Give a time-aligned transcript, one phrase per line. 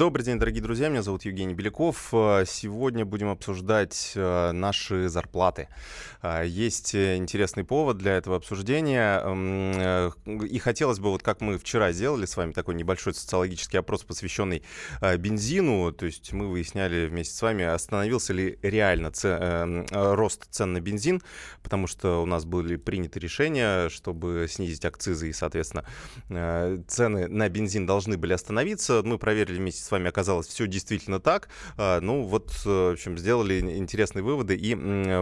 [0.00, 0.88] Добрый день, дорогие друзья.
[0.88, 2.08] Меня зовут Евгений Беляков.
[2.14, 5.68] Э, сегодня будем обсуждать э, наши зарплаты.
[6.22, 9.20] Э, есть интересный повод для этого обсуждения.
[10.26, 14.62] И хотелось бы, вот как мы вчера сделали с вами такой небольшой социологический опрос, посвященный
[15.18, 15.92] бензину.
[15.92, 19.84] То есть мы выясняли вместе с вами, остановился ли реально ц...
[19.90, 21.20] рост цен на бензин,
[21.62, 25.84] потому что у нас были приняты решения, чтобы снизить акцизы и, соответственно,
[26.88, 29.02] цены на бензин должны были остановиться.
[29.04, 31.48] Мы проверили вместе с вами оказалось все действительно так.
[31.76, 34.74] А, ну вот, э, в общем, сделали интересные выводы и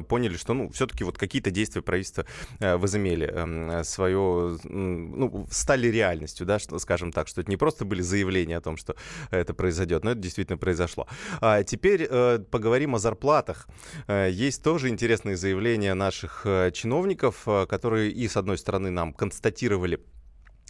[0.03, 2.27] поняли, что, ну, все-таки вот какие-то действия правительства
[2.61, 8.03] э, возымели эм, свое, ну, стали реальностью, да, скажем так, что это не просто были
[8.03, 8.97] заявления о том, что
[9.31, 11.07] это произойдет, но это действительно произошло.
[11.41, 13.69] А теперь э, поговорим о зарплатах.
[14.09, 20.01] Есть тоже интересные заявления наших чиновников, которые и, с одной стороны, нам констатировали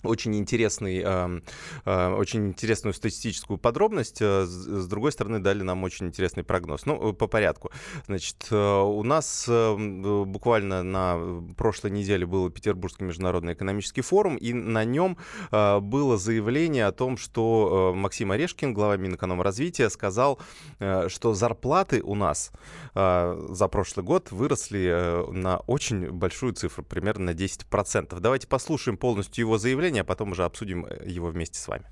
[0.02, 1.40] очень интересный, э,
[1.84, 4.18] э, очень интересную статистическую подробность.
[4.20, 6.86] Э, с другой стороны, дали нам очень интересный прогноз.
[6.86, 7.70] Ну, по порядку.
[8.06, 15.16] Значит, у нас буквально на прошлой неделе был Петербургский международный экономический форум, и на нем
[15.50, 20.38] было заявление о том, что Максим Орешкин, глава Минэкономразвития, сказал,
[20.78, 22.52] что зарплаты у нас
[22.94, 28.18] за прошлый год выросли на очень большую цифру, примерно на 10%.
[28.20, 31.84] Давайте послушаем полностью его заявление заявление, а потом уже обсудим э, его вместе с вами.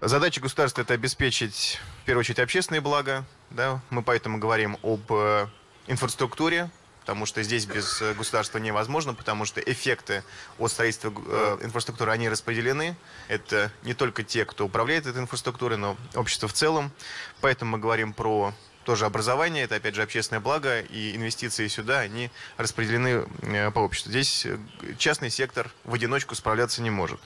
[0.00, 3.24] Задача государства– это обеспечить, в первую очередь, общественные блага.
[3.50, 3.80] Да?
[3.90, 5.46] Мы поэтому говорим об э,
[5.88, 6.70] инфраструктуре,
[7.00, 10.22] потому что здесь без э, государства невозможно, потому что эффекты
[10.58, 12.96] от строительства э, инфраструктуры, они распределены.
[13.28, 16.92] Это не только те, кто управляет этой инфраструктурой, но общество в целом.
[17.40, 22.30] Поэтому мы говорим про тоже образование, это опять же общественное благо, и инвестиции сюда, они
[22.56, 24.10] распределены э, по обществу.
[24.10, 24.58] Здесь э,
[24.98, 27.20] частный сектор в одиночку справляться не может.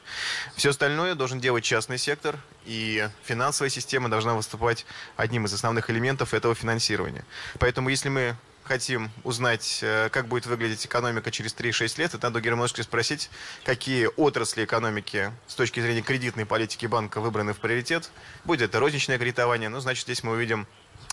[0.56, 6.34] Все остальное должен делать частный сектор, и финансовая система должна выступать одним из основных элементов
[6.34, 7.24] этого финансирования.
[7.58, 12.38] Поэтому если мы хотим узнать, э, как будет выглядеть экономика через 3-6 лет, это надо
[12.38, 13.30] у спросить,
[13.64, 18.10] какие отрасли экономики с точки зрения кредитной политики банка выбраны в приоритет.
[18.44, 20.66] Будет это розничное кредитование, ну, значит, здесь мы увидим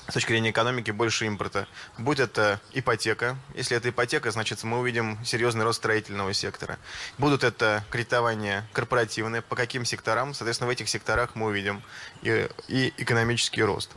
[0.07, 1.67] с точки зрения экономики больше импорта.
[1.97, 3.37] Будь это ипотека.
[3.55, 6.77] Если это ипотека, значит мы увидим серьезный рост строительного сектора.
[7.17, 9.41] Будут это кредитования корпоративные.
[9.41, 10.33] По каким секторам?
[10.33, 11.81] Соответственно, в этих секторах мы увидим
[12.21, 13.91] и, и экономический рост.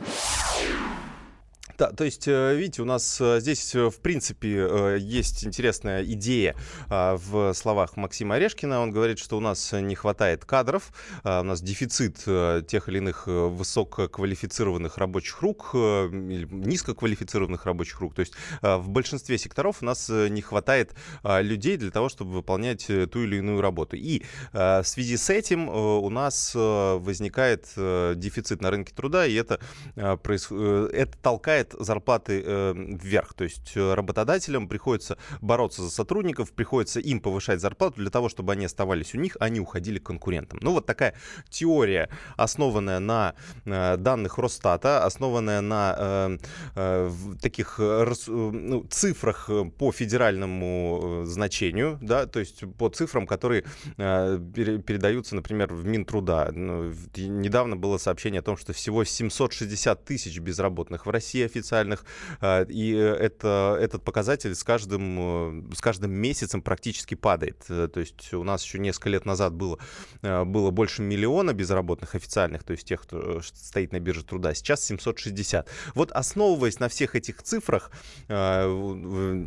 [1.77, 6.55] Да, то есть, э, видите, у нас э, здесь, э, в принципе, есть интересная идея
[6.89, 8.79] а, в словах Максима Орешкина.
[8.79, 10.93] Он говорит, что у нас не хватает кадров,
[11.23, 12.23] а, у нас дефицит
[12.67, 18.15] тех или иных высококвалифицированных рабочих рук низкоквалифицированных рабочих рук.
[18.15, 20.93] То есть в большинстве секторов у нас не хватает
[21.23, 23.95] людей для того, чтобы выполнять ту или иную работу.
[23.97, 29.59] И в связи с этим у нас возникает дефицит на рынке труда, и это,
[29.95, 33.33] это толкает толкает зарплаты э, вверх.
[33.33, 38.53] То есть э, работодателям приходится бороться за сотрудников, приходится им повышать зарплату для того, чтобы
[38.53, 40.59] они оставались у них, а не уходили к конкурентам.
[40.61, 41.13] Ну вот такая
[41.49, 43.33] теория, основанная на
[43.65, 46.37] э, данных Росстата, основанная на э,
[46.75, 47.11] э,
[47.41, 53.63] таких э, ну, цифрах по федеральному э, значению, да, то есть по цифрам, которые
[53.97, 56.51] э, передаются, например, в Минтруда.
[56.53, 62.05] Ну, недавно было сообщение о том, что всего 760 тысяч безработных в России официальных,
[62.41, 67.65] а, и это, этот показатель с каждым, э, с каждым месяцем практически падает.
[67.69, 69.79] Э, то есть у нас еще несколько лет назад было,
[70.21, 74.83] э, было больше миллиона безработных официальных, то есть тех, кто стоит на бирже труда, сейчас
[74.85, 75.67] 760.
[75.93, 77.91] Вот основываясь на всех этих цифрах,
[78.27, 79.39] глава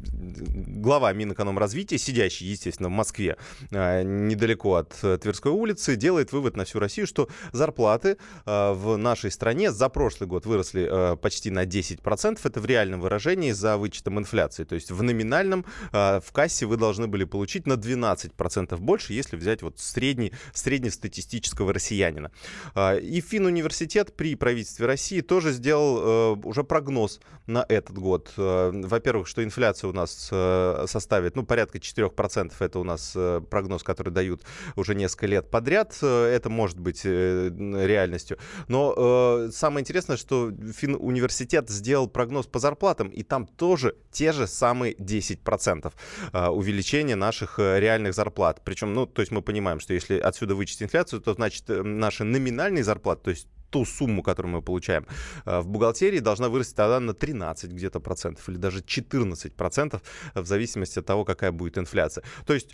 [1.12, 3.36] Минэкономразвития, сидящий, естественно, в Москве,
[3.70, 9.88] недалеко от Тверской улицы, делает вывод на всю Россию, что зарплаты в нашей стране за
[9.88, 12.38] прошлый год выросли почти на 10 10%.
[12.42, 14.64] Это в реальном выражении за вычетом инфляции.
[14.64, 19.37] То есть в номинальном э, в кассе вы должны были получить на 12% больше, если
[19.37, 22.31] взять вот средний, среднестатистического россиянина.
[22.75, 28.32] Э, и Финуниверситет при правительстве России тоже сделал э, уже прогноз на этот год.
[28.37, 32.52] Э, во-первых, что инфляция у нас э, составит ну, порядка 4%.
[32.58, 33.17] Это у нас
[33.50, 34.43] прогноз, который дают
[34.76, 35.96] уже несколько лет подряд.
[36.02, 38.38] Это может быть реальностью.
[38.69, 44.94] Но самое интересное, что Финуниверситет сделал прогноз по зарплатам, и там тоже те же самые
[44.94, 45.93] 10%
[46.32, 48.62] а, увеличения наших э, реальных зарплат.
[48.64, 52.25] Причем, ну, то есть мы понимаем, что если отсюда вычесть инфляцию, то значит э, наши
[52.25, 55.06] номинальные зарплаты, то есть ту сумму, которую мы получаем
[55.44, 60.03] в бухгалтерии, должна вырасти тогда на 13 где-то процентов или даже 14 процентов
[60.35, 62.25] в зависимости от того, какая будет инфляция.
[62.47, 62.70] То есть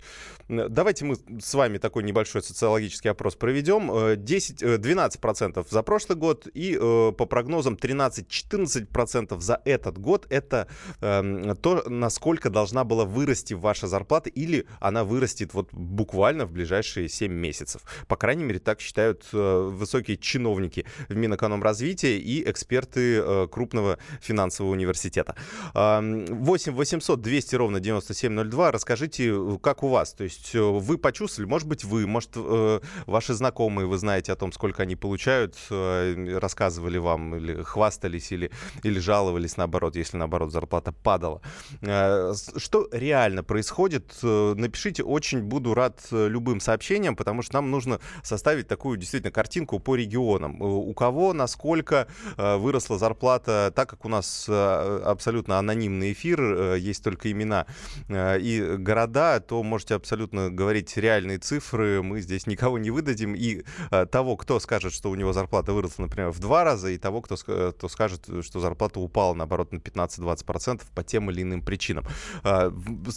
[0.47, 4.15] давайте мы с вами такой небольшой социологический опрос проведем.
[4.17, 6.75] 10, 12 процентов за прошлый год и
[7.17, 10.25] по прогнозам 13-14 процентов за этот год.
[10.29, 10.67] Это
[11.01, 17.09] э, то, насколько должна была вырасти ваша зарплата или она вырастет вот буквально в ближайшие
[17.09, 17.81] 7 месяцев.
[18.07, 24.71] По крайней мере, так считают э, высокие чиновники в Минэкономразвития и эксперты э, крупного финансового
[24.71, 25.35] университета.
[25.73, 28.71] 8 800 200 ровно 9702.
[28.71, 30.13] Расскажите, как у вас?
[30.13, 34.35] То есть э, вы почувствовали, может быть, вы, может, э, ваши знакомые, вы знаете о
[34.35, 38.51] том, сколько они получают, рассказывали вам или хвастались или,
[38.83, 41.41] или жаловались наоборот, если наоборот зарплата падала.
[41.81, 44.13] Что реально происходит?
[44.21, 49.95] Напишите, очень буду рад любым сообщениям, потому что нам нужно составить такую действительно картинку по
[49.95, 50.61] регионам.
[50.77, 52.07] У кого, насколько
[52.37, 57.65] выросла зарплата, так как у нас абсолютно анонимный эфир, есть только имена
[58.09, 63.63] и города, то можете абсолютно говорить реальные цифры, мы здесь никого не выдадим, и
[64.11, 67.35] того, кто скажет, что у него зарплата выросла, например, в два раза, и того, кто,
[67.35, 72.05] кто скажет, что зарплата упала, наоборот, на 15-20% по тем или иным причинам.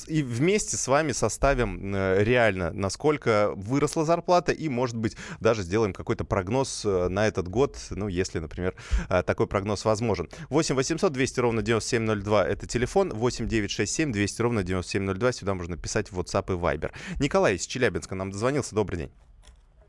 [0.06, 5.92] И вместе с вами составим э, реально, насколько выросла зарплата, и, может быть, даже сделаем
[5.92, 8.74] какой-то прогноз э, на этот год, ну, если, например,
[9.08, 10.28] э, такой прогноз возможен.
[10.50, 16.12] 8 800 200 ровно 9702 это телефон, 8 967 200 ровно 9702, сюда можно писать
[16.12, 16.92] в WhatsApp и Viber.
[17.20, 19.12] Николай из Челябинска нам дозвонился, добрый день.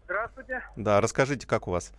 [0.05, 0.63] Здравствуйте.
[0.75, 1.91] Да, расскажите, как у вас?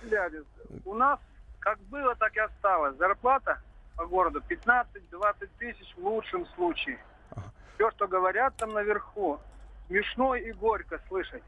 [0.00, 0.46] Челябинск.
[0.84, 1.18] У нас
[1.60, 2.96] как было, так и осталось.
[2.96, 3.60] Зарплата
[3.96, 6.98] по городу 15-20 тысяч в лучшем случае.
[7.74, 9.38] Все, что говорят там наверху,
[9.86, 11.42] смешно и горько слышать.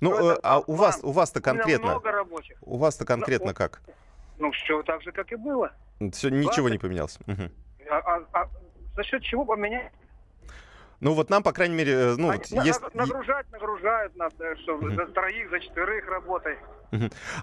[0.00, 1.88] Ну, э, а у вас, у вас-то конкретно?
[1.88, 2.56] У много рабочих.
[2.62, 3.80] У вас-то конкретно ну, как?
[4.38, 5.72] Ну, все так же, как и было.
[6.12, 7.18] Все, ничего не поменялось.
[7.26, 7.50] Угу.
[7.90, 8.48] А, а, а
[8.96, 9.92] за счет чего поменять?
[11.00, 12.80] Ну вот нам, по крайней мере, э, ну, вот, есть...
[12.94, 14.94] Нагружать, нагружают нас, э, что uh-huh.
[14.94, 16.56] за троих, за четверых работай.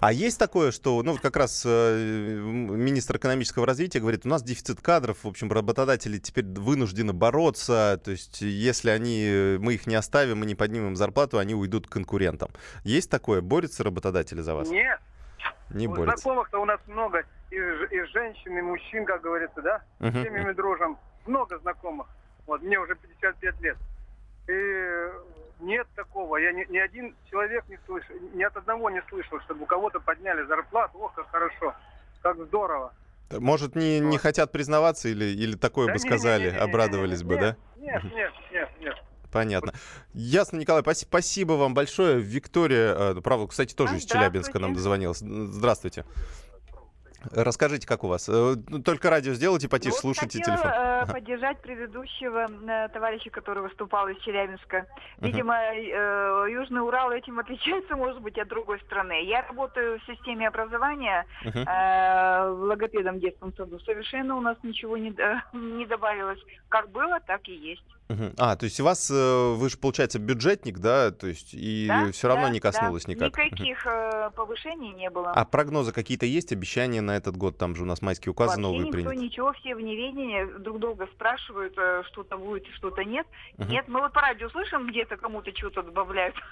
[0.00, 4.80] А есть такое, что, ну, как раз э, министр экономического развития говорит, у нас дефицит
[4.80, 9.96] кадров, в общем, работодатели теперь вынуждены бороться, то есть если они, э, мы их не
[9.96, 12.50] оставим, мы не поднимем зарплату, они уйдут к конкурентам.
[12.84, 13.40] Есть такое?
[13.40, 14.70] Борются работодатели за вас?
[14.70, 15.00] Нет.
[15.70, 16.22] Не у борются.
[16.22, 20.10] Знакомых-то у нас много, и, и женщин, и мужчин, как говорится, да, uh-huh.
[20.10, 20.98] с семьями дружим.
[21.26, 22.08] Много знакомых.
[22.46, 23.76] Вот мне уже 55 лет.
[24.48, 25.10] И
[25.60, 26.36] нет такого.
[26.36, 30.00] Я ни, ни один человек не слышал, ни от одного не слышал, чтобы у кого-то
[30.00, 30.98] подняли зарплату.
[30.98, 31.74] Ох, как хорошо,
[32.22, 32.92] как здорово.
[33.30, 36.58] Может, не, не хотят признаваться или, или такое да бы не, сказали, не, не, не,
[36.58, 37.56] обрадовались не, бы, нет, да?
[37.76, 38.96] Нет, нет, нет, нет.
[39.30, 39.72] Понятно.
[40.12, 42.18] Ясно, Николай, спасибо вам большое.
[42.18, 45.18] Виктория, э, правда, кстати, тоже из Челябинска нам дозвонилась.
[45.18, 46.04] Здравствуйте.
[47.32, 48.28] Расскажите, как у вас?
[48.28, 50.72] Э, ну, только радио сделайте потише, ну, слушайте хотела, телефон.
[50.72, 54.86] Э, поддержать предыдущего э, товарища, который выступал из Челябинска.
[55.18, 56.50] Видимо, uh-huh.
[56.50, 59.24] Южный Урал этим отличается, может быть, от другой страны.
[59.24, 62.66] Я работаю в системе образования uh-huh.
[62.66, 63.78] логопедом в детском саду.
[63.80, 65.10] Совершенно у нас ничего не,
[65.52, 66.40] не добавилось.
[66.68, 67.84] Как было, так и есть.
[68.38, 71.10] А, то есть у вас, э, вы же, получается, бюджетник, да?
[71.10, 73.12] То есть и да, все равно да, не коснулось да.
[73.12, 73.36] никак?
[73.36, 74.32] Никаких uh-huh.
[74.32, 75.30] повышений не было.
[75.30, 77.58] А прогнозы какие-то есть, обещания на этот год?
[77.58, 79.16] Там же у нас майские указы Вообще новые никто приняты.
[79.16, 83.26] ничего, все в неведении друг друга спрашивают, э, что-то будет, что-то нет.
[83.58, 83.68] Uh-huh.
[83.68, 86.34] Нет, мы вот по радио слышим, где-то кому-то что-то добавляют.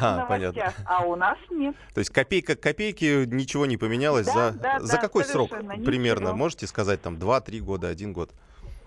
[0.00, 0.72] А, понятно.
[0.86, 1.76] А у нас нет.
[1.92, 5.52] То есть копейка к копейке ничего не поменялось да, за, да, за да, какой срок
[5.52, 5.84] ничего.
[5.84, 6.32] примерно?
[6.32, 8.30] Можете сказать, там, 2-3 года, один год?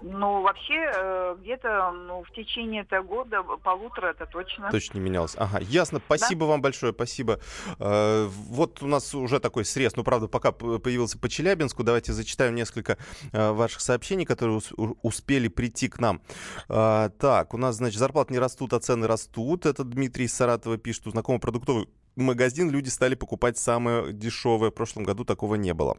[0.02, 4.70] Ну, вообще, э, где-то ну, в течение этого года, полутора, это точно.
[4.72, 5.36] Точно не менялось.
[5.38, 6.00] Ага, ясно.
[6.06, 6.52] Спасибо да?
[6.52, 7.40] вам большое, спасибо.
[7.80, 11.84] Э, вот у нас уже такой срез, ну, правда, пока появился по Челябинску.
[11.84, 12.98] Давайте зачитаю несколько
[13.32, 16.22] э, ваших сообщений, которые ус- успели прийти к нам.
[16.68, 19.66] Э, так, у нас, значит, зарплаты не растут, а цены растут.
[19.66, 24.72] Это Дмитрий из Саратова пишет, у знакомого продуктовый магазин люди стали покупать самое дешевое.
[24.72, 25.98] В прошлом году такого не было.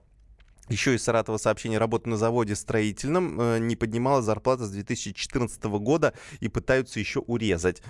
[0.69, 3.41] Еще из Саратова сообщение работы на заводе строительном.
[3.41, 7.83] Э, не поднималась зарплата с 2014 года и пытаются еще урезать.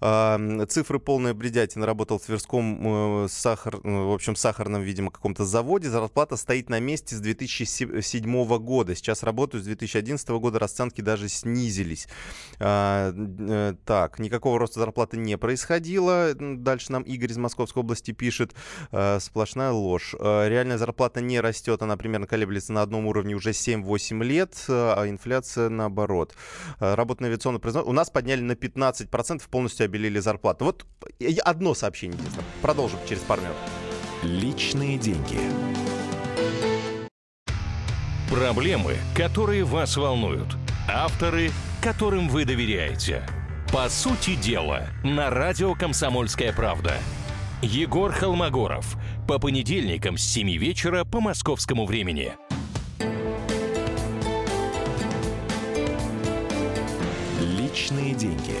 [0.00, 1.86] Цифры полная бредятина.
[1.86, 5.90] Работал в Тверском э, сахар, э, в общем, сахарном, видимо, каком-то заводе.
[5.90, 8.94] Зарплата стоит на месте с 2007 года.
[8.94, 10.58] Сейчас работаю с 2011 года.
[10.58, 12.08] Расценки даже снизились.
[12.60, 13.12] А,
[13.84, 16.32] так, никакого роста зарплаты не происходило.
[16.34, 18.54] Дальше нам Игорь из Московской области пишет.
[19.18, 20.14] Сплошная ложь.
[20.20, 21.82] Реальная зарплата не растет.
[21.82, 26.34] Она примерно колеблется на одном уровне уже 7-8 лет, а инфляция наоборот.
[26.78, 27.62] Работа на авиационном.
[27.84, 30.64] У нас подняли на 15%, полностью обелили зарплату.
[30.64, 30.86] Вот
[31.44, 32.46] одно сообщение, единственное.
[32.62, 33.56] Продолжим через пару минут.
[34.22, 35.38] Личные деньги.
[38.30, 40.56] Проблемы, которые вас волнуют.
[40.86, 41.50] Авторы,
[41.82, 43.26] которым вы доверяете.
[43.72, 46.94] По сути дела, на радио «Комсомольская правда».
[47.60, 48.96] Егор Холмогоров.
[49.26, 52.32] По понедельникам с 7 вечера по московскому времени.
[57.40, 58.54] Личные деньги.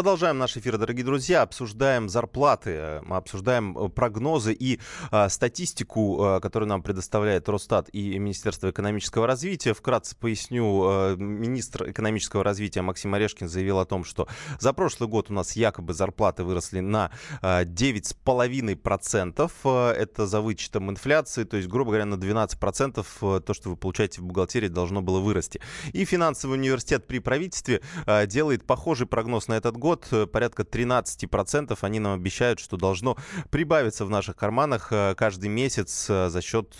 [0.00, 1.42] Продолжаем наш эфир, дорогие друзья.
[1.42, 4.80] Обсуждаем зарплаты, мы обсуждаем э, прогнозы и
[5.10, 9.74] а, статистику, а, которую нам предоставляет Росстат и Министерство экономического развития.
[9.74, 14.26] Вкратце поясню, а, министр экономического развития Максим Орешкин заявил о том, что
[14.58, 17.10] за прошлый год у нас якобы зарплаты выросли на
[17.42, 19.50] а, 9,5%.
[19.64, 24.22] А, это за вычетом инфляции, то есть, грубо говоря, на 12% то, что вы получаете
[24.22, 25.60] в бухгалтерии, должно было вырасти.
[25.92, 31.76] И финансовый университет при правительстве а, делает похожий прогноз на этот год э, порядка 13%.
[31.80, 33.16] Они нам обещают, что должно
[33.50, 36.74] прибавиться в наших карманах э, каждый месяц э, за счет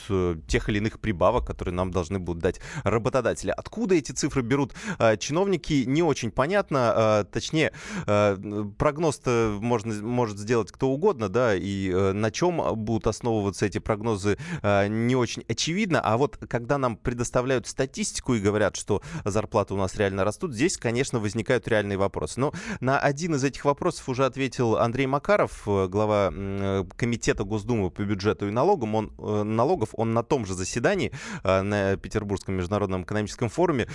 [0.46, 3.52] тех или иных прибавок, которые нам должны будут дать работодатели.
[3.56, 4.74] Откуда эти цифры берут
[5.18, 7.26] чиновники, не очень понятно.
[7.32, 7.72] Точнее,
[8.06, 15.16] прогноз-то можно, может сделать кто угодно, да, и на чем будут основываться эти прогнозы, не
[15.16, 16.00] очень очевидно.
[16.00, 20.76] А вот когда нам предоставляют статистику и говорят, что зарплаты у нас реально растут, здесь,
[20.76, 22.40] конечно, возникают реальные вопросы.
[22.40, 27.90] Но на один из этих вопросов уже ответил Андрей Макаров, э, глава э, Комитета Госдумы
[27.90, 28.94] по бюджету и налогам.
[28.94, 29.90] Он, э, налогов.
[29.92, 31.12] Он на том же заседании
[31.44, 33.88] на Петербургском международном экономическом форуме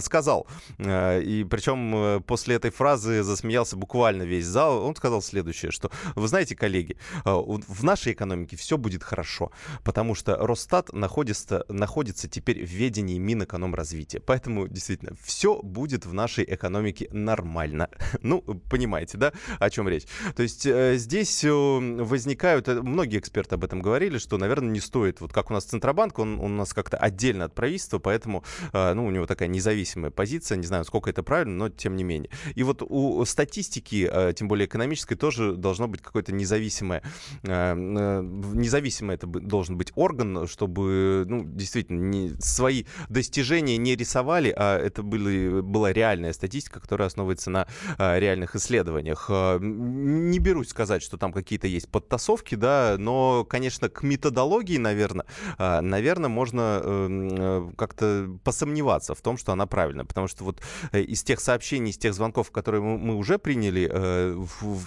[0.00, 0.46] сказал,
[0.78, 6.56] и причем после этой фразы засмеялся буквально весь зал, он сказал следующее, что, вы знаете,
[6.56, 9.52] коллеги, в нашей экономике все будет хорошо,
[9.84, 14.20] потому что Росстат находится, находится теперь в ведении Минэкономразвития.
[14.20, 17.88] Поэтому, действительно, все будет в нашей экономике нормально.
[18.22, 20.04] Ну, понимаете, да, о чем речь.
[20.34, 24.80] То есть э, здесь э, возникают, э, многие эксперты об этом говорили, что, наверное, не
[24.80, 28.44] стоит, вот как у нас Центробанк, он, он у нас как-то отдельно от правительства, поэтому,
[28.72, 32.30] ну, у него такая независимая позиция, не знаю, сколько это правильно, но тем не менее.
[32.54, 37.02] И вот у статистики, тем более экономической, тоже должно быть какое-то независимое,
[37.42, 45.02] независимое это должен быть орган, чтобы, ну, действительно, не, свои достижения не рисовали, а это
[45.02, 47.66] были, была реальная статистика, которая основывается на
[47.98, 49.26] реальных реальных исследованиях.
[49.28, 55.26] Э, не берусь сказать, что там какие-то есть подтасовки, да, но, конечно, к методологии, наверное,
[55.58, 60.60] э, наверное, можно эм, э, как-то посомневаться в том, что она правильная, потому что вот
[60.92, 63.90] из тех сообщений, из тех звонков, которые мы уже приняли,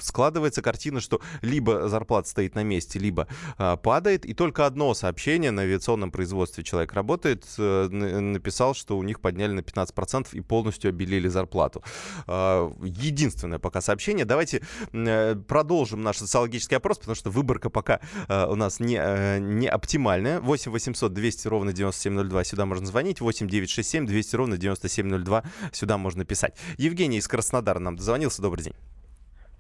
[0.01, 5.63] складывается картина, что либо зарплата стоит на месте, либо падает, и только одно сообщение на
[5.63, 11.83] авиационном производстве человек работает, написал, что у них подняли на 15% и полностью обелили зарплату.
[12.27, 14.25] Единственное единственное пока сообщение.
[14.25, 14.61] Давайте
[14.93, 17.99] э, продолжим наш социологический опрос, потому что выборка пока
[18.29, 20.39] э, у нас не, э, не оптимальная.
[20.39, 23.21] 8 800 200 ровно 9702 сюда можно звонить.
[23.21, 26.57] 8 967 200 ровно 9702 сюда можно писать.
[26.77, 28.41] Евгений из Краснодара нам дозвонился.
[28.41, 28.75] Добрый день.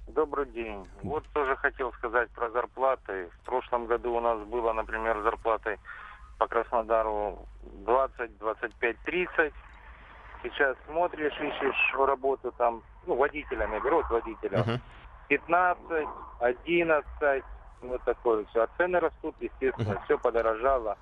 [0.07, 0.85] Добрый день.
[1.01, 3.29] Вот тоже хотел сказать про зарплаты.
[3.41, 5.79] В прошлом году у нас было, например, зарплаты
[6.37, 7.47] по Краснодару
[7.85, 9.53] 20, 25, 30
[10.43, 14.59] сейчас смотришь, ищешь работу там, ну, водителями, берут водителя.
[14.59, 14.79] Uh-huh.
[15.29, 15.77] 15,
[16.39, 17.43] 11,
[17.81, 18.63] вот такое все.
[18.63, 20.03] А цены растут, естественно, uh-huh.
[20.05, 20.97] все подорожало.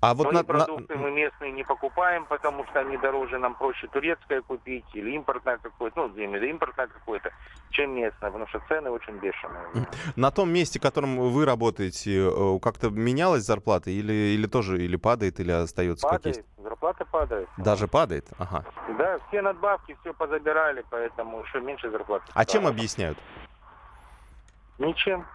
[0.00, 1.00] А вот Но на, продукты на...
[1.00, 6.08] мы местные не покупаем, потому что они дороже, нам проще турецкое купить или импортное какое-то,
[6.08, 7.32] ну, импортное какое-то,
[7.70, 9.88] чем местное, потому что цены очень бешеные.
[10.14, 14.94] На том месте, в котором вы работаете, э, как-то менялась зарплата или, или тоже, или
[14.94, 16.62] падает, или остается падает, как есть?
[16.62, 17.48] зарплата падает.
[17.56, 18.26] Даже падает?
[18.38, 18.64] Ага.
[18.96, 22.24] Да, все надбавки, все позабирали, поэтому еще меньше зарплаты.
[22.34, 23.18] А чем объясняют?
[24.78, 25.26] Ничем.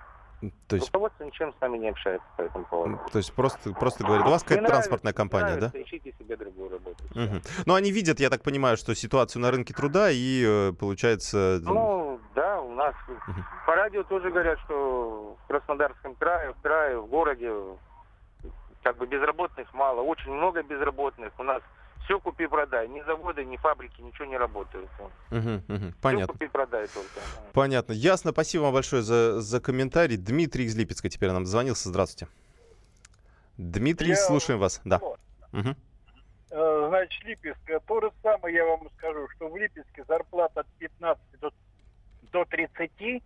[0.68, 0.88] То есть...
[0.88, 3.00] Руководство ничем с нами не общается по этому поводу.
[3.12, 5.72] То есть просто, просто говорят, у вас какая-то транспортная компания, да?
[5.74, 7.04] ищите себе другую работу.
[7.12, 7.42] Угу.
[7.66, 11.60] Но они видят, я так понимаю, что ситуацию на рынке труда и э, получается...
[11.62, 13.42] Ну, да, у нас угу.
[13.66, 17.52] по радио тоже говорят, что в Краснодарском крае, в крае, в городе
[18.84, 21.32] как бы безработных мало, очень много безработных.
[21.38, 21.62] У нас
[22.04, 22.88] все купи-продай.
[22.88, 24.90] Ни заводы, ни фабрики, ничего не работают.
[25.32, 25.94] Угу, угу.
[26.02, 26.26] Понятно.
[26.26, 27.20] Все купи-продай только.
[27.54, 27.94] Понятно.
[27.94, 28.32] Ясно.
[28.32, 30.18] Спасибо вам большое за, за комментарий.
[30.18, 31.90] Дмитрий из Липецка теперь нам звонился.
[31.90, 32.32] Здравствуйте.
[33.58, 34.16] Дмитрий, я...
[34.16, 34.82] слушаем вас.
[34.84, 34.98] Да.
[35.54, 35.76] Угу.
[36.50, 37.60] Значит, Липецк.
[37.88, 41.52] То же самое я вам скажу, что в Липецке зарплата от 15 до,
[42.32, 43.24] до 30,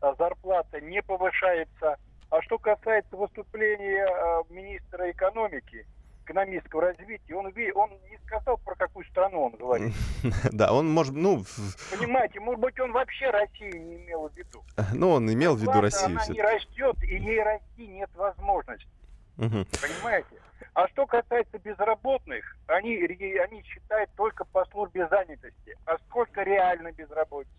[0.00, 1.96] а зарплата не повышается.
[2.30, 5.84] А что касается выступления э, министра экономики,
[6.30, 9.94] экономического развития, он, он не сказал, про какую страну он говорит.
[10.52, 11.44] Да, он может, ну...
[11.90, 14.62] Понимаете, может быть, он вообще Россию не имел в виду.
[14.94, 16.18] Ну, он имел в виду Россию.
[16.18, 18.88] Она не растет, и ей расти нет возможности.
[19.36, 20.28] Понимаете?
[20.74, 25.76] А что касается безработных, они, они считают только по службе занятости.
[25.86, 27.54] А сколько реально безработица?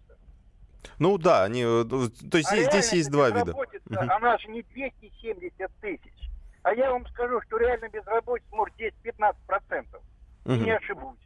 [0.97, 3.53] Ну да, они, э, то есть а здесь есть два вида.
[3.89, 6.30] Она же не 270 тысяч.
[6.63, 10.01] А я вам скажу, что реально безработица может 10-15 процентов.
[10.45, 10.55] Угу.
[10.55, 11.17] Не ошибусь.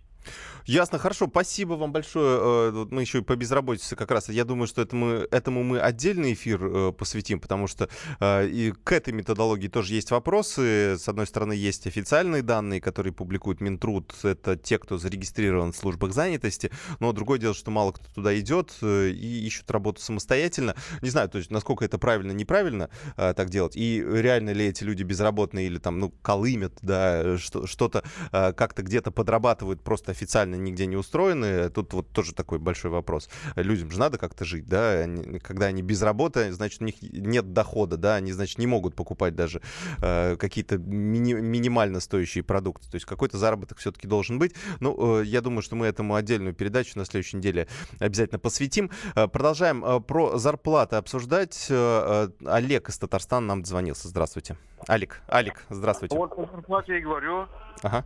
[0.65, 2.71] Ясно, хорошо, спасибо вам большое.
[2.71, 4.29] Э, мы еще и по безработице как раз.
[4.29, 7.87] Я думаю, что это мы, этому мы отдельный эфир э, посвятим, потому что
[8.19, 10.97] э, и к этой методологии тоже есть вопросы.
[10.97, 14.15] С одной стороны, есть официальные данные, которые публикует Минтруд.
[14.23, 16.71] Это те, кто зарегистрирован в службах занятости.
[16.99, 20.75] Но другое дело, что мало кто туда идет и ищут работу самостоятельно.
[21.03, 23.75] Не знаю, то есть, насколько это правильно, неправильно так делать.
[23.75, 29.83] И реально ли эти люди безработные или там, ну, колымят, да, что-то как-то где-то подрабатывают
[29.83, 31.69] просто официально нигде не устроены.
[31.69, 33.29] Тут вот тоже такой большой вопрос.
[33.55, 34.91] Людям же надо как-то жить, да?
[35.01, 38.15] Они, когда они без работы, значит, у них нет дохода, да?
[38.15, 39.61] Они, значит, не могут покупать даже
[40.01, 42.89] э, какие-то мини- минимально стоящие продукты.
[42.89, 44.55] То есть какой-то заработок все-таки должен быть.
[44.79, 47.67] Ну, э, я думаю, что мы этому отдельную передачу на следующей неделе
[47.99, 48.89] обязательно посвятим.
[49.15, 51.67] Э, продолжаем э, про зарплаты обсуждать.
[51.69, 54.07] Э, э, Олег из Татарстана нам дозвонился.
[54.07, 54.55] Здравствуйте.
[54.87, 56.15] Алик, Алик, здравствуйте.
[56.15, 57.47] Вот по зарплате и говорю.
[57.81, 58.05] Ага.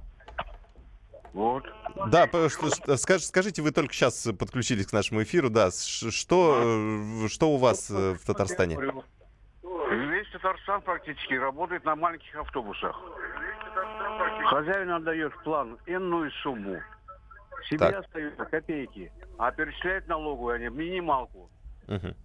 [1.33, 1.63] Вот.
[2.07, 2.27] Да,
[2.97, 8.13] скаж, скажите, вы только сейчас подключились к нашему эфиру, да, что, что у вас э,
[8.13, 8.77] в Татарстане?
[9.91, 12.95] Весь Татарстан практически работает на маленьких автобусах.
[14.45, 16.79] Хозяин отдает план энную сумму.
[17.69, 17.99] Себе так.
[17.99, 21.49] остаются копейки, а перечисляет налоговую они минималку.
[21.87, 22.15] Угу.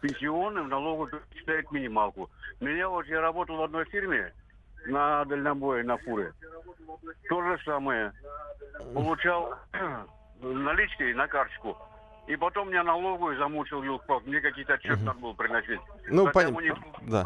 [0.00, 2.30] Пенсионным налогу перечисляет минималку.
[2.60, 4.32] Меня вот я работал в одной фирме,
[4.86, 6.32] на дальнобое, на фуре.
[7.28, 8.12] То же самое.
[8.94, 9.54] Получал
[10.40, 11.76] наличкой на карточку.
[12.26, 15.78] И потом меня налоговую замучил елк Мне какие-то отчеты надо было приносить.
[16.08, 16.74] Ну, понятно.
[17.02, 17.24] Да.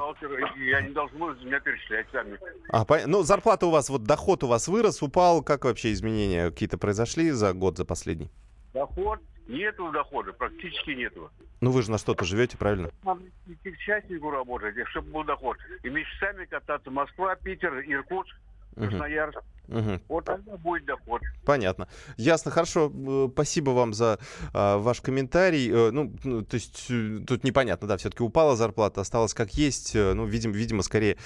[0.57, 2.38] Я не должен меня перечислять сами.
[2.69, 2.99] А, по...
[3.07, 5.43] Ну, зарплата у вас, вот доход у вас вырос, упал.
[5.43, 8.31] Как вообще изменения какие-то произошли за год, за последний?
[8.75, 11.31] Доход Нету дохода, практически нету.
[11.61, 12.90] Ну вы же на что-то живете, правильно?
[13.05, 15.59] Надо идти к частнику работать, чтобы был доход.
[15.83, 18.35] И мечтами кататься Москва, Питер, Иркутск,
[18.76, 19.38] Красноярск.
[19.38, 19.44] Угу.
[19.70, 20.00] Угу.
[20.09, 21.22] Вот тогда будет доход.
[21.44, 21.87] Понятно.
[22.16, 22.92] Ясно, хорошо.
[22.92, 24.18] Э, спасибо вам за
[24.52, 25.70] а, ваш комментарий.
[25.70, 29.94] Э, ну, ну, то есть э, тут непонятно, да, все-таки упала зарплата, осталась как есть.
[29.94, 31.16] Ну, видим, видимо, скорее,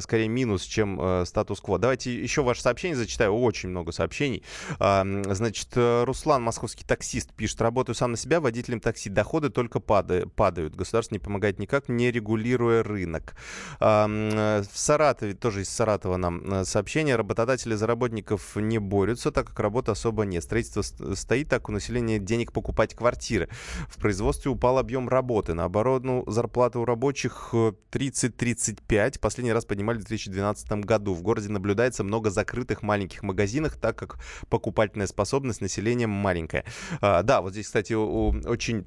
[0.00, 1.78] скорее минус, чем э, статус-кво.
[1.78, 3.34] Давайте еще ваше сообщение зачитаю.
[3.34, 4.44] Очень много сообщений.
[4.78, 7.60] А, значит, Руслан, московский таксист, пишет.
[7.62, 9.08] Работаю сам на себя, водителем такси.
[9.08, 10.74] Доходы только падают.
[10.76, 13.34] Государство не помогает никак, не регулируя рынок.
[13.80, 17.16] А, в Саратове, тоже из Саратова нам сообщение.
[17.16, 20.42] Работодатели заработали работников не борются, так как работы особо нет.
[20.42, 20.82] Строительство
[21.14, 23.48] стоит, так у населения денег покупать квартиры.
[23.88, 25.54] В производстве упал объем работы.
[25.54, 28.82] Наоборот, ну, зарплата у рабочих 30-35.
[28.90, 31.14] Э, Последний раз поднимали в 2012 году.
[31.14, 36.64] В городе наблюдается много закрытых маленьких магазинов, так как покупательная способность населения маленькая.
[37.00, 38.84] А, да, вот здесь, кстати, очень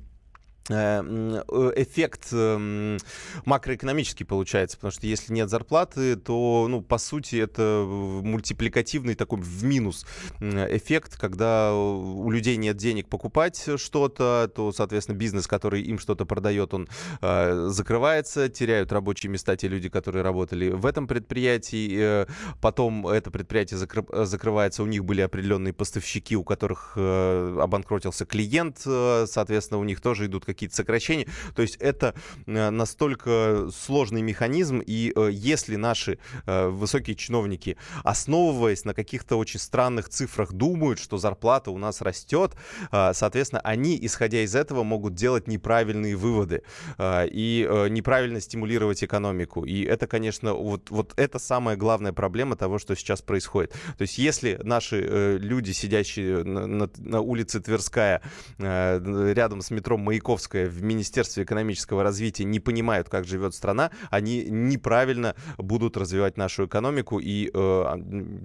[0.69, 2.97] эффект эм,
[3.45, 9.63] макроэкономический получается, потому что если нет зарплаты, то, ну, по сути, это мультипликативный такой в
[9.63, 10.05] минус
[10.41, 16.73] эффект, когда у людей нет денег покупать что-то, то, соответственно, бизнес, который им что-то продает,
[16.73, 16.89] он
[17.21, 22.25] э, закрывается, теряют рабочие места те люди, которые работали в этом предприятии,
[22.61, 29.79] потом это предприятие закры- закрывается, у них были определенные поставщики, у которых обанкротился клиент, соответственно,
[29.79, 31.27] у них тоже идут какие какие-то сокращения.
[31.55, 32.15] То есть это
[32.47, 39.59] э, настолько сложный механизм, и э, если наши э, высокие чиновники, основываясь на каких-то очень
[39.59, 42.53] странных цифрах, думают, что зарплата у нас растет,
[42.91, 46.63] соответственно, они, исходя из этого, могут делать неправильные выводы
[46.99, 49.65] и неправильно стимулировать экономику.
[49.65, 53.71] И это, конечно, вот, вот это самая главная проблема того, что сейчас происходит.
[53.97, 58.21] То есть если наши люди, сидящие на, на, на улице Тверская,
[58.57, 64.45] рядом с метро Маяковская, Маяковская в Министерстве экономического развития не понимают, как живет страна, они
[64.45, 67.95] неправильно будут развивать нашу экономику, и э,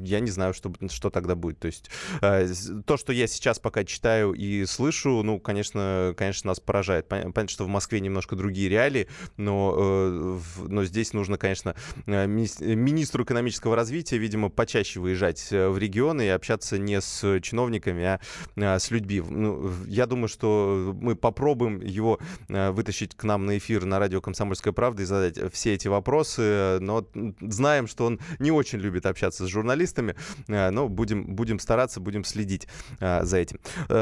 [0.04, 1.58] я не знаю, что, что тогда будет.
[1.58, 2.48] То есть э,
[2.86, 7.08] то, что я сейчас пока читаю и слышу, ну, конечно, конечно, нас поражает.
[7.08, 10.38] Понятно, что в Москве немножко другие реалии, но, э,
[10.68, 11.74] но здесь нужно, конечно,
[12.06, 18.04] э, министру экономического развития, видимо, почаще выезжать э, в регионы и общаться не с чиновниками,
[18.04, 18.20] а,
[18.56, 19.20] а с людьми.
[19.20, 24.72] Ну, я думаю, что мы попробуем его вытащить к нам на эфир на радио «Комсомольская
[24.72, 27.06] правда» и задать все эти вопросы, но
[27.40, 30.16] знаем, что он не очень любит общаться с журналистами,
[30.48, 32.66] но будем, будем стараться, будем следить
[33.00, 33.58] за этим.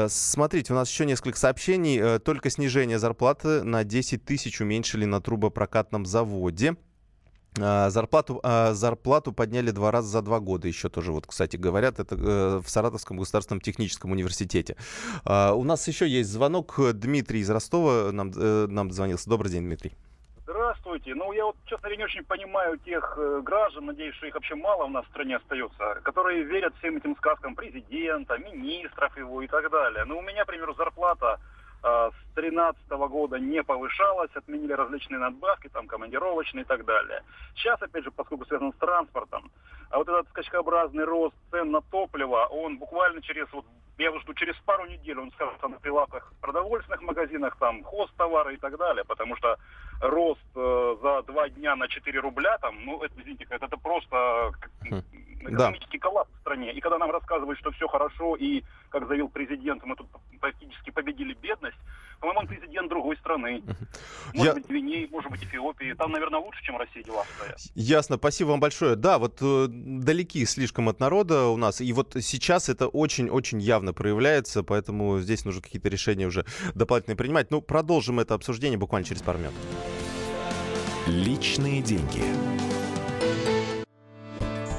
[0.07, 2.19] Смотрите, у нас еще несколько сообщений.
[2.19, 6.75] Только снижение зарплаты на 10 тысяч уменьшили на трубопрокатном заводе.
[7.59, 11.99] А, зарплату, а, зарплату подняли два раза за два года, еще тоже, вот, кстати, говорят,
[11.99, 14.77] это э, в Саратовском государственном техническом университете.
[15.25, 16.79] А, у нас еще есть звонок.
[16.93, 19.29] Дмитрий из Ростова нам, э, нам дозвонился.
[19.29, 19.91] Добрый день, Дмитрий.
[20.43, 21.13] Здравствуйте.
[21.13, 24.55] Ну, я вот, честно говоря, не очень понимаю тех э, граждан, надеюсь, что их вообще
[24.55, 29.47] мало у нас в стране остается, которые верят всем этим сказкам президента, министров его и
[29.47, 30.05] так далее.
[30.05, 31.39] Ну, у меня, к примеру, зарплата
[31.81, 37.23] с 2013 года не повышалась, отменили различные надбавки, там, командировочные и так далее.
[37.55, 39.51] Сейчас, опять же, поскольку связан с транспортом,
[39.89, 43.65] а вот этот скачкообразный рост цен на топливо, он буквально через, вот,
[43.97, 48.77] я жду, через пару недель он скажется на прилавках продовольственных магазинах, там, хозтовары и так
[48.77, 49.57] далее, потому что
[50.01, 54.51] рост э, за два дня на 4 рубля, там, ну, это, извините, это, это просто
[54.89, 55.01] хм.
[55.49, 56.07] Экономический да.
[56.07, 56.73] коллапс в стране.
[56.73, 60.07] И когда нам рассказывают, что все хорошо, и, как заявил президент, мы тут
[60.39, 61.77] практически победили бедность,
[62.21, 63.63] по-моему, он президент другой страны.
[64.33, 64.53] Может Я...
[64.53, 65.93] быть, Гвинеи, может быть, Эфиопии.
[65.93, 67.57] Там, наверное, лучше, чем Россия дела стоят.
[67.73, 68.95] Ясно, спасибо вам большое.
[68.95, 71.81] Да, вот э, далеки слишком от народа у нас.
[71.81, 77.49] И вот сейчас это очень-очень явно проявляется, поэтому здесь нужно какие-то решения уже дополнительные принимать.
[77.49, 79.53] Ну, продолжим это обсуждение буквально через пару минут.
[81.07, 82.23] Личные деньги.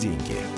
[0.00, 0.49] Деньги.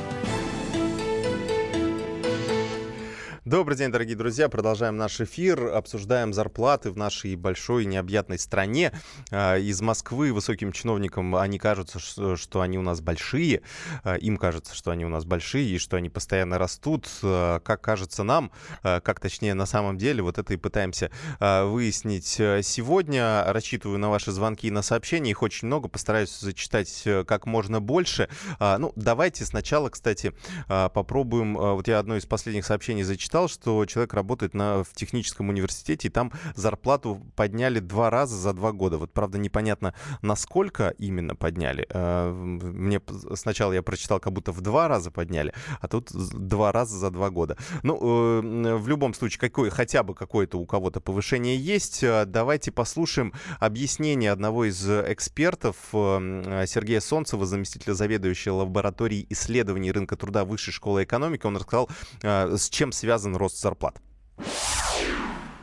[3.53, 4.49] Добрый день, дорогие друзья.
[4.49, 5.75] Продолжаем наш эфир.
[5.75, 8.93] Обсуждаем зарплаты в нашей большой необъятной стране.
[9.31, 13.61] А, из Москвы высоким чиновникам они кажутся, что они у нас большие.
[14.05, 17.11] А, им кажется, что они у нас большие и что они постоянно растут.
[17.23, 23.45] А, как кажется нам, как точнее на самом деле, вот это и пытаемся выяснить сегодня.
[23.53, 25.31] Рассчитываю на ваши звонки и на сообщения.
[25.31, 25.89] Их очень много.
[25.89, 28.31] Постараюсь зачитать э, как можно больше.
[28.59, 30.33] Ну, давайте сначала, кстати,
[30.69, 31.53] попробуем.
[31.59, 36.09] Вот я одно из последних сообщений зачитал читал, что человек работает на, в техническом университете,
[36.09, 38.99] и там зарплату подняли два раза за два года.
[38.99, 41.87] Вот, правда, непонятно, насколько именно подняли.
[41.91, 43.01] Э, мне
[43.35, 47.31] сначала я прочитал, как будто в два раза подняли, а тут два раза за два
[47.31, 47.57] года.
[47.83, 52.03] Ну, э, в любом случае, какой, хотя бы какое-то у кого-то повышение есть.
[52.03, 60.45] Э, давайте послушаем объяснение одного из экспертов Сергея Солнцева, заместителя заведующего лабораторией исследований рынка труда
[60.45, 61.47] Высшей школы экономики.
[61.47, 61.89] Он рассказал,
[62.23, 64.01] с чем связан рост зарплат?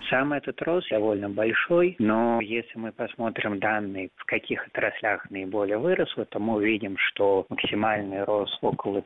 [0.10, 6.26] Сам этот рост довольно большой, но если мы посмотрим данные, в каких отраслях наиболее выросло,
[6.26, 9.04] то мы увидим, что максимальный рост около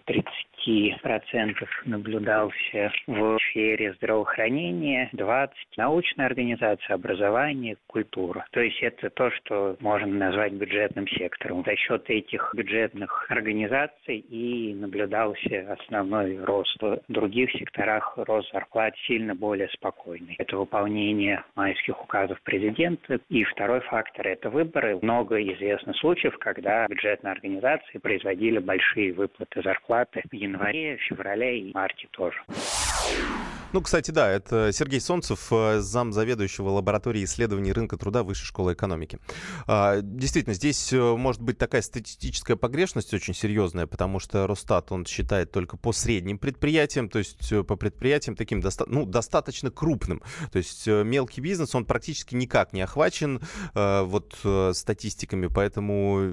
[0.66, 8.46] 30% наблюдался в сфере здравоохранения, 20% научная организация, образование, культура.
[8.52, 11.64] То есть это то, что можно назвать бюджетным сектором.
[11.66, 16.82] За счет этих бюджетных организаций и наблюдался основной рост.
[16.82, 20.36] В других секторах рост зарплат сильно более спокойный.
[20.38, 23.20] Это выполнение выполнение майских указов президента.
[23.30, 25.00] И второй фактор– это выборы.
[25.02, 32.08] Много известно случаев, когда бюджетные организации производили большие выплаты зарплаты в январе, феврале и марте
[32.12, 32.38] тоже.
[33.74, 38.74] Ну, кстати, да, это Сергей Солнцев, э, зам заведующего лаборатории исследований рынка труда Высшей школы
[38.74, 39.18] экономики.
[39.66, 45.08] А, действительно, здесь э, может быть такая статистическая погрешность очень серьезная, потому что Росстат, он
[45.08, 50.22] считает только по средним предприятиям, то есть э, по предприятиям таким доста ну, достаточно крупным.
[50.52, 53.42] То есть мелкий бизнес, он практически никак не охвачен
[53.74, 54.36] вот
[54.76, 56.32] статистиками, поэтому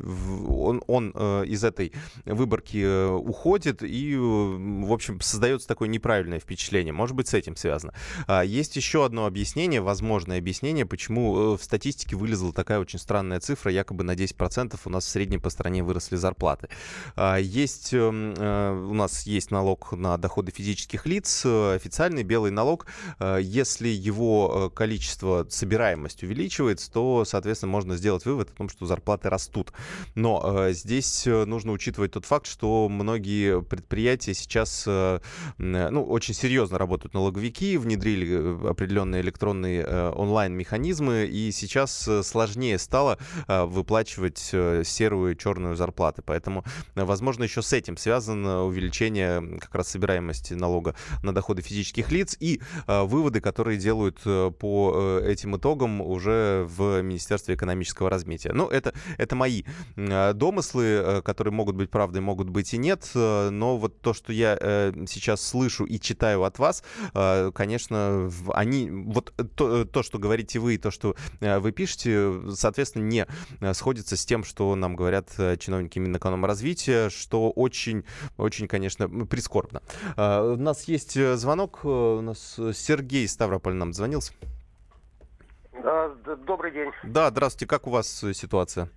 [0.48, 1.10] он, он
[1.44, 1.92] из этой
[2.26, 6.92] выборки уходит и, в общем, создается такое неправильное впечатление.
[6.92, 7.94] Может быть, с этим связано.
[8.26, 13.40] А, есть еще одно объяснение, возможное объяснение, почему э, в статистике вылезла такая очень странная
[13.40, 16.68] цифра, якобы на 10% у нас в среднем по стране выросли зарплаты.
[17.14, 22.50] А, есть, эм, э, у нас есть налог на доходы физических лиц, э, официальный белый
[22.50, 22.86] налог.
[23.40, 29.72] Если его количество, собираемость увеличивается, то, соответственно, можно сделать вывод о том, что зарплаты растут.
[30.14, 37.76] Но здесь нужно учитывать тот факт, что многие предприятия сейчас ну, очень серьезно работают налоговики,
[37.76, 46.22] внедрили определенные электронные онлайн-механизмы, и сейчас сложнее стало выплачивать серую и черную зарплаты.
[46.22, 52.36] Поэтому, возможно, еще с этим связано увеличение как раз собираемости налога на доходы физических лиц
[52.40, 54.20] и выводы, которые делают
[54.58, 58.52] по этим итогам уже в Министерстве экономического развития.
[58.52, 59.64] Ну, это, это мои
[59.96, 64.56] домыслы, которые могут быть правдой, могут быть и нет, но вот то, что я
[65.06, 66.82] сейчас слышу и читаю от вас,
[67.54, 73.26] конечно, они, вот то, то, что говорите вы и то, что вы пишете, соответственно, не
[73.74, 78.04] сходится с тем, что нам говорят чиновники Минэкономразвития, что очень,
[78.36, 79.82] очень, конечно, прискорбно.
[80.16, 84.32] У нас есть звонок, у нас Сергей Ставрополь нам звонился.
[86.46, 86.90] Добрый день.
[87.04, 87.66] Да, здравствуйте.
[87.66, 88.88] Как у вас ситуация?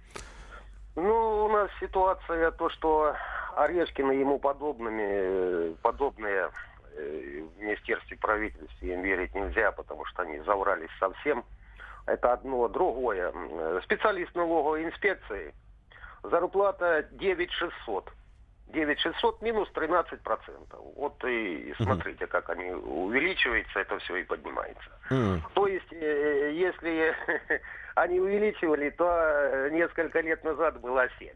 [0.95, 3.15] Ну, у нас ситуация то, что
[3.55, 6.51] Орешкин и ему подобными, подобные э,
[6.95, 11.43] в Министерстве правительства им верить нельзя, потому что они заврались совсем.
[12.05, 12.67] Это одно.
[12.67, 13.31] Другое.
[13.83, 15.53] Специалист налоговой инспекции.
[16.23, 18.11] Зарплата 9600.
[18.73, 20.79] 9600 минус 13 процентов.
[20.95, 24.89] Вот и смотрите, как они увеличиваются, это все и поднимается.
[25.09, 25.41] Mm.
[25.53, 27.15] То есть, э, если
[27.95, 31.29] они увеличивали, то э, несколько лет назад было 7.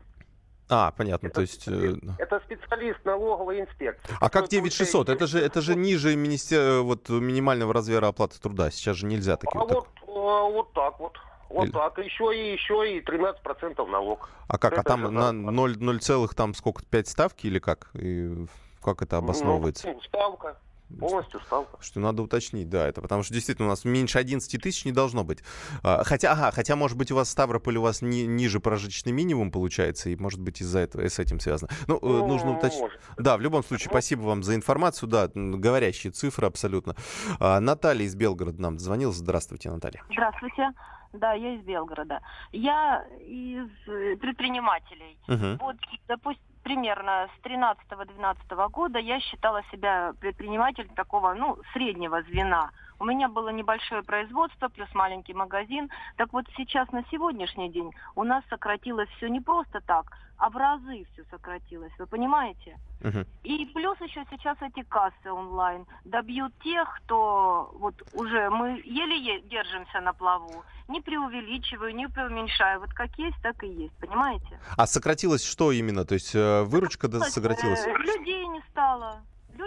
[0.70, 1.68] А, понятно, это, то есть...
[1.68, 4.16] Э, это специалист налоговой инспекции.
[4.20, 5.10] А как 9600?
[5.10, 6.82] Это же, это же ниже министер...
[6.82, 8.70] вот, минимального размера оплаты труда.
[8.70, 9.60] Сейчас же нельзя такие.
[9.60, 10.08] А вот, так...
[10.08, 11.14] вот так вот.
[11.50, 11.72] Вот Или...
[11.72, 14.30] так, еще и еще и 13% налог.
[14.48, 14.74] А как?
[14.74, 16.00] А это а там на 0, 0,
[16.36, 17.90] там сколько, 5 ставки или как?
[17.94, 18.46] И
[18.82, 19.88] как это обосновывается?
[19.88, 20.58] Ну, ставка.
[21.00, 21.82] Полностью ставка.
[21.82, 25.24] Что надо уточнить, да, это потому что действительно у нас меньше 11 тысяч не должно
[25.24, 25.44] быть.
[25.84, 29.52] А, хотя, ага, хотя, может быть, у вас Ставрополь у вас ни, ниже прожиточный минимум
[29.52, 31.70] получается, и может быть из-за этого и с этим связано.
[31.88, 32.92] Ну, ну нужно уточнить.
[33.18, 36.96] Да, в любом случае, спасибо вам за информацию, да, говорящие цифры абсолютно.
[37.40, 39.12] А, Наталья из Белгорода нам звонила.
[39.12, 40.02] Здравствуйте, Наталья.
[40.10, 40.72] Здравствуйте.
[41.14, 42.20] Да, я из Белгорода.
[42.52, 45.18] Я из э, предпринимателей.
[45.28, 45.58] Uh-huh.
[45.60, 52.72] Вот, допустим, примерно с 13-12 года я считала себя предпринимателем такого, ну, среднего звена.
[53.00, 55.90] У меня было небольшое производство плюс маленький магазин.
[56.18, 60.56] Так вот сейчас на сегодняшний день у нас сократилось все не просто так, а в
[60.56, 61.92] разы все сократилось.
[61.98, 62.78] Вы понимаете?
[63.02, 63.26] Uh-huh.
[63.44, 70.00] И плюс еще сейчас эти кассы онлайн добьют тех, кто вот уже мы еле держимся
[70.00, 70.64] на плаву.
[70.88, 72.80] Не преувеличиваю, не преуменьшаю.
[72.80, 73.94] Вот как есть, так и есть.
[73.96, 74.60] Понимаете?
[74.78, 76.06] А сократилось что именно?
[76.06, 77.86] То есть э, выручка сократилась?
[77.86, 78.37] Э, людей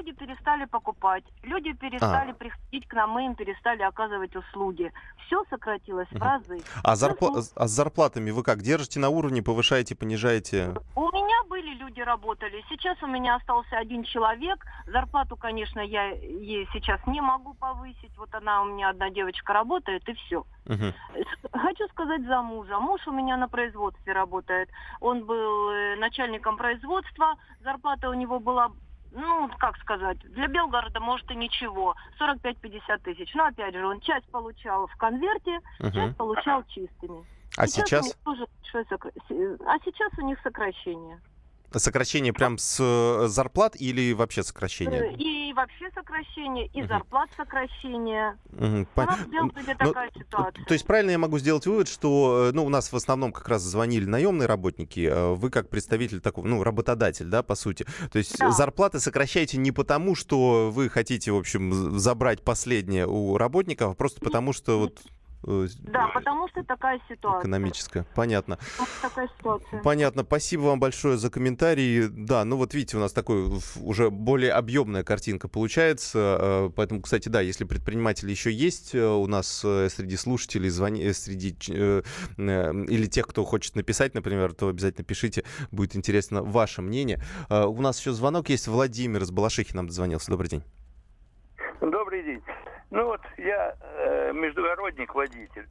[0.00, 2.34] люди перестали покупать, люди перестали а.
[2.34, 4.92] приходить к нам, мы им перестали оказывать услуги.
[5.26, 6.60] Все сократилось в разы.
[6.82, 7.42] А, зарпла...
[7.56, 8.62] а с зарплатами вы как?
[8.62, 10.74] Держите на уровне, повышаете, понижаете?
[10.96, 12.64] У меня были люди работали.
[12.68, 14.64] Сейчас у меня остался один человек.
[14.86, 18.16] Зарплату, конечно, я ей сейчас не могу повысить.
[18.16, 20.44] Вот она у меня одна девочка работает, и все.
[20.66, 20.92] Угу.
[21.52, 22.78] Хочу сказать за мужа.
[22.80, 24.68] Муж у меня на производстве работает.
[25.00, 27.34] Он был э, начальником производства.
[27.62, 28.70] Зарплата у него была
[29.12, 31.94] ну, как сказать, для Белгорода, может, и ничего.
[32.20, 33.34] 45-50 тысяч.
[33.34, 35.90] Но, опять же, он часть получал в конверте, угу.
[35.90, 37.24] часть получал чистыми.
[37.56, 37.88] А сейчас?
[37.88, 38.14] сейчас?
[38.24, 38.46] Тоже
[39.66, 41.20] А сейчас у них сокращение.
[41.76, 45.12] Сокращение прям с э, зарплат или вообще сокращение?
[45.12, 48.36] Э, и вообще сокращение, и зарплат сокращение.
[48.52, 48.86] Угу.
[48.94, 49.18] По...
[49.30, 50.64] Ну, такая ситуация.
[50.64, 53.48] То есть правильно я могу сделать вывод, что э, ну, у нас в основном как
[53.48, 57.86] раз звонили наемные работники, вы как представитель такого, ну, работодатель, да, по сути.
[58.10, 58.50] То есть да.
[58.50, 64.20] зарплаты сокращаете не потому, что вы хотите, в общем, забрать последнее у работников, а просто
[64.20, 65.00] потому, что вот
[65.42, 67.40] да, потому что такая ситуация.
[67.40, 68.06] Экономическая.
[68.14, 68.58] Понятно.
[69.00, 69.82] Такая ситуация.
[69.82, 70.22] Понятно.
[70.22, 72.08] Спасибо вам большое за комментарии.
[72.08, 73.50] Да, ну вот видите, у нас такой
[73.80, 76.38] уже более объемная картинка получается.
[76.40, 81.50] Э, поэтому, кстати, да, если предприниматели еще есть э, у нас среди слушателей, звони, среди
[81.50, 85.44] или тех, кто хочет написать, например, то обязательно пишите.
[85.70, 87.22] Будет интересно ваше мнение.
[87.48, 88.68] У нас еще звонок есть.
[88.68, 90.30] Владимир из Балашихи нам дозвонился.
[90.30, 90.62] Добрый день.
[92.90, 95.66] Ну вот я э, междугородник водитель.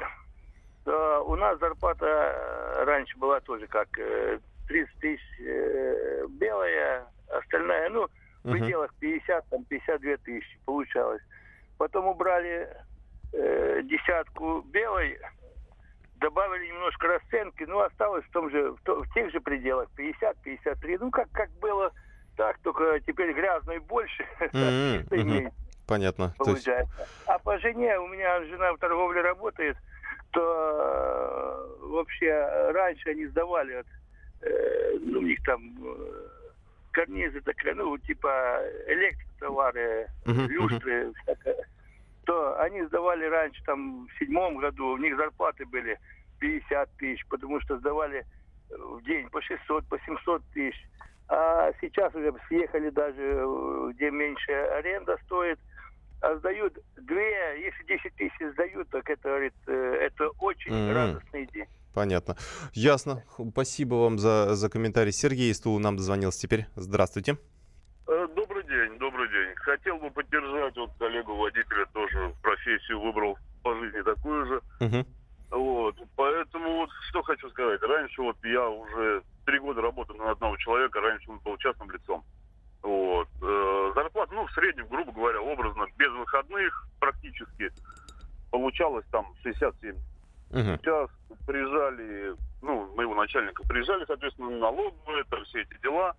[0.86, 7.90] То у нас зарплата э, раньше была тоже как э, 30 тысяч э, белая, остальная,
[7.90, 8.08] ну,
[8.44, 11.22] в пределах 50, там 52 тысячи получалось.
[11.78, 12.70] Потом убрали
[13.34, 15.20] э, десятку белой,
[16.16, 20.98] добавили немножко расценки, ну, осталось в том же, в, то, в тех же пределах 50-53.
[21.02, 21.92] Ну, как, как было
[22.38, 24.26] так, только теперь грязной больше.
[24.40, 25.52] Mm-hmm.
[25.90, 26.34] Понятно.
[26.38, 26.94] Получается.
[27.00, 27.12] есть...
[27.26, 29.76] А по жене, у меня жена в торговле работает,
[30.32, 30.42] то
[31.82, 32.32] э, вообще
[32.72, 33.88] раньше они сдавали, от,
[34.42, 36.28] э, ну, у них там э,
[36.92, 41.56] карнизы, такая, ну, типа электротовары, uh-huh, люстры, uh-huh.
[42.26, 45.98] то они сдавали раньше, там, в седьмом году, у них зарплаты были
[46.40, 48.26] 50 тысяч, потому что сдавали
[48.70, 50.86] в день по 600, по 700 тысяч.
[51.28, 53.46] А сейчас уже съехали даже,
[53.94, 55.60] где меньше аренда стоит,
[56.22, 60.94] сдают две, если 10 тысяч сдают, так это, говорит, э, это очень mm-hmm.
[60.94, 61.68] радостный день.
[61.94, 62.36] Понятно.
[62.74, 63.24] Ясно.
[63.52, 65.12] Спасибо вам за, за комментарий.
[65.12, 66.66] Сергей из Тулы нам дозвонился теперь.
[66.76, 67.38] Здравствуйте.
[68.08, 69.56] Э, добрый день, добрый день.
[69.56, 74.62] Хотел бы поддержать вот коллегу водителя, тоже профессию выбрал по жизни такую же.
[74.80, 75.06] Угу.
[75.52, 75.96] Вот.
[76.16, 77.82] Поэтому вот что хочу сказать.
[77.82, 82.24] Раньше вот я уже три года работаю на одного человека, раньше он был частным лицом.
[82.82, 83.28] Вот.
[83.42, 87.72] Э, зарплата, ну, в среднем, грубо говоря, образно, без выходных практически
[88.52, 89.96] получалось там 67
[90.52, 90.62] Угу.
[90.62, 91.10] Сейчас
[91.46, 96.16] приезжали, ну, моего начальника приезжали, соответственно, налоговые, это все эти дела.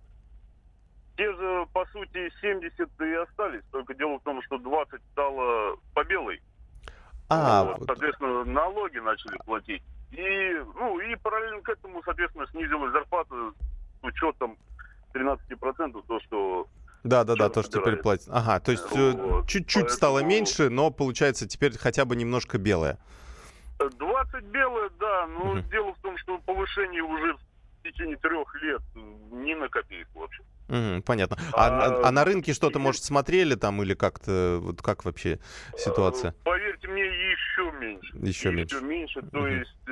[1.17, 3.63] Те же, по сути, 70 и остались.
[3.71, 6.41] Только дело в том, что 20 стало по белой.
[7.29, 9.83] А, вот, соответственно, налоги начали платить.
[10.11, 14.57] И, ну, и параллельно к этому, соответственно, снизилась зарплата с учетом
[15.13, 16.67] 13%, то, что
[17.03, 18.27] да, да, да, то, что теперь платят.
[18.29, 19.47] Ага, то есть э, вот.
[19.47, 19.97] чуть-чуть Поэтому...
[19.97, 22.99] стало меньше, но получается теперь хотя бы немножко белое.
[23.79, 25.59] 20 белое, да, но угу.
[25.71, 28.81] дело в том, что повышение уже в течение трех лет
[29.31, 30.43] ни на копейку вообще.
[30.69, 31.37] Угу, понятно.
[31.53, 35.39] А, а, а на рынке что-то, может, смотрели там или как-то, вот как вообще
[35.77, 36.35] ситуация?
[36.43, 38.17] Поверьте мне, еще меньше.
[38.17, 38.75] Еще, меньше.
[38.75, 39.47] Еще меньше, то угу.
[39.47, 39.89] есть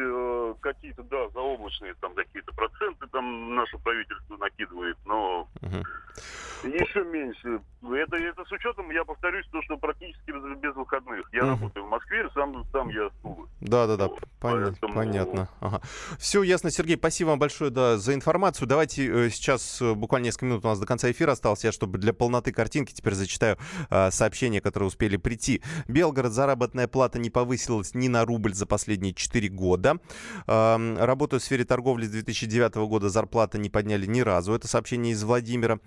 [0.49, 6.67] э, какие-то, да, заоблачные там какие-то проценты там наше правительство накидывает, но угу.
[6.67, 7.61] еще меньше.
[7.81, 11.27] Это, это с учетом, я повторюсь, то, что практически без, без выходных.
[11.31, 11.49] Я угу.
[11.51, 13.13] работаю в Москве, сам, сам я с
[13.61, 14.77] Да, да, да, вот, понятно.
[14.81, 14.93] Поэтому...
[14.93, 15.49] понятно.
[15.61, 15.81] Ага.
[16.17, 18.67] Все ясно, Сергей, спасибо вам большое да, за информацию.
[18.67, 21.63] Давайте э, сейчас э, буквально несколько минут у нас до конца эфира осталось.
[21.63, 23.57] Я, чтобы для полноты картинки, теперь зачитаю
[23.89, 25.61] э, сообщения, которые успели прийти.
[25.87, 29.99] Белгород, заработная плата не повысилась ни на рубль за последние 4 года.
[30.47, 34.53] Работаю в сфере торговли с 2009 года, зарплаты не подняли ни разу.
[34.53, 35.79] Это сообщение из Владимира.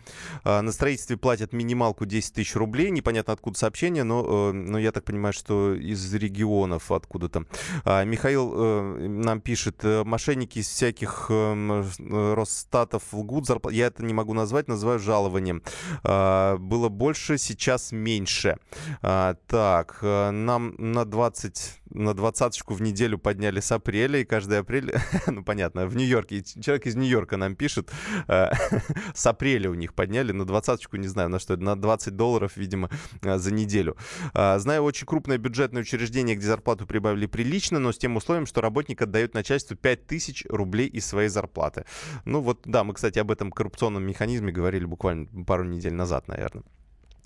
[0.44, 2.90] Э, на строительстве платят минималку 10 тысяч рублей.
[2.90, 7.44] Непонятно откуда сообщение, но, э, но я так понимаю, что из регионов откуда-то.
[7.84, 13.46] Э, Михаил э, нам пишет, э, мошенники из всяких э, Росстатов лгут.
[13.46, 13.74] Зарплат...
[13.74, 15.62] Я это не могу назвать, называю жалованием.
[16.04, 18.58] А, было больше, сейчас меньше.
[19.02, 24.92] А, так, нам на 20 на двадцаточку в неделю подняли с апреля, и каждый апрель,
[25.26, 27.90] ну понятно, в Нью-Йорке, человек из Нью-Йорка нам пишет,
[28.28, 28.50] э,
[29.14, 32.90] с апреля у них подняли на двадцаточку, не знаю, на что на 20 долларов, видимо,
[33.22, 33.96] э, за неделю.
[34.34, 38.60] Э, знаю очень крупное бюджетное учреждение, где зарплату прибавили прилично, но с тем условием, что
[38.60, 41.84] работник отдает начальству 5000 рублей из своей зарплаты.
[42.24, 46.64] Ну вот, да, мы, кстати, об этом коррупционном механизме говорили буквально пару недель назад, наверное.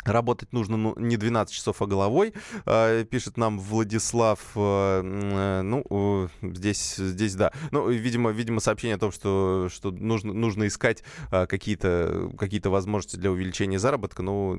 [0.06, 4.40] Работать нужно ну, не 12 часов, а головой, э, пишет нам Владислав.
[4.54, 7.52] Э, э, ну, здесь, здесь да.
[7.70, 13.16] Ну, видимо, видимо, сообщение о том, что, что нужно, нужно искать э, какие-то какие возможности
[13.16, 14.22] для увеличения заработка.
[14.22, 14.56] Но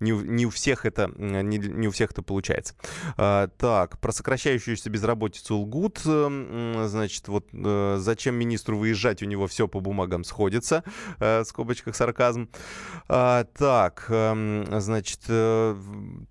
[0.00, 2.74] не, не у всех это не, не у всех это получается.
[3.16, 6.00] Э, так, про сокращающуюся безработицу лгут.
[6.04, 10.84] Э, значит, вот э, зачем министру выезжать, у него все по бумагам сходится.
[11.20, 12.48] Э, в скобочках сарказм.
[13.08, 15.76] Э, так, э, значит, э,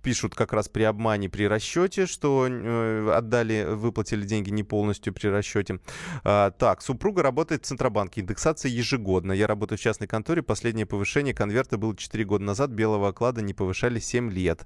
[0.02, 5.28] пишут как раз при обмане при расчете, что э, отдали, выплатили деньги не полностью при
[5.28, 5.80] расчете.
[6.24, 9.32] А, так, супруга работает в Центробанке, индексация ежегодно.
[9.32, 13.54] Я работаю в частной конторе, последнее повышение конверта было 4 года назад, белого оклада не
[13.54, 14.66] повышали 7 лет.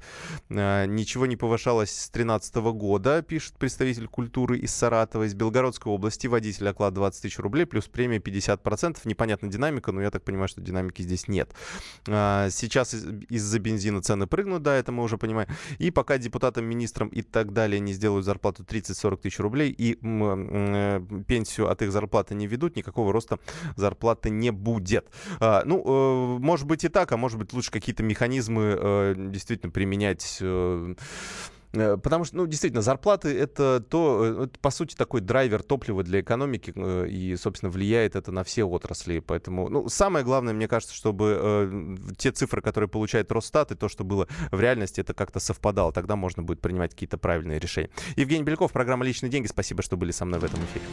[0.49, 6.27] А, ничего не повышалось с 2013 года, пишет представитель культуры из Саратова, из Белгородской области,
[6.27, 8.97] водитель оклад 20 тысяч рублей, плюс премия 50%.
[9.05, 11.51] Непонятна динамика, но я так понимаю, что динамики здесь нет.
[12.07, 15.47] А, сейчас из-за бензина цены прыгнут, да, это мы уже понимаем.
[15.77, 21.01] И пока депутатам, министрам и так далее не сделают зарплату 30-40 тысяч рублей и э,
[21.27, 23.39] пенсию от их зарплаты не ведут, никакого роста
[23.75, 25.05] зарплаты не будет.
[25.39, 29.71] А, ну, э, может быть и так, а может быть лучше какие-то механизмы э, действительно
[29.71, 30.41] применять
[31.71, 36.21] потому что, ну, действительно, зарплаты это то, э, это, по сути, такой драйвер топлива для
[36.21, 39.19] экономики, э, и, собственно, влияет это на все отрасли.
[39.19, 43.87] Поэтому, ну, самое главное, мне кажется, чтобы э, те цифры, которые получает Росстат, и то,
[43.87, 45.93] что было в реальности, это как-то совпадало.
[45.93, 47.89] Тогда можно будет принимать какие-то правильные решения.
[48.15, 49.47] Евгений Беляков, программа «Личные деньги».
[49.47, 50.85] Спасибо, что были со мной в этом эфире.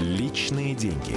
[0.00, 1.16] Личные деньги.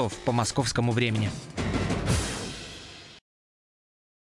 [0.00, 1.30] часов по московскому времени.